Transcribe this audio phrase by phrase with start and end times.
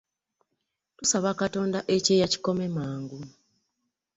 [0.97, 3.19] Tusaba katonda ekyeya kikome mangu.